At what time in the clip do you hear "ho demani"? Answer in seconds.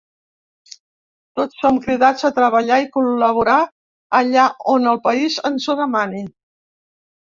5.75-6.29